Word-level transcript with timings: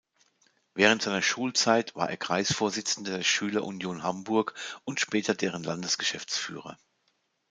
Während 0.73 1.03
seiner 1.03 1.21
Schulzeit 1.21 1.93
war 1.95 2.09
er 2.09 2.17
Kreisvorsitzender 2.17 3.17
der 3.17 3.23
Schüler 3.23 3.63
Union 3.63 4.01
Hamburg 4.01 4.55
und 4.83 4.99
später 4.99 5.35
deren 5.35 5.61
Landesgeschäftsführer. 5.61 6.75